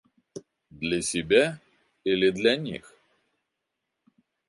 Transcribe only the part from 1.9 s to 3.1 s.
или для них?